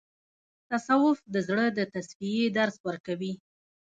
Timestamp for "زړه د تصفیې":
1.47-2.45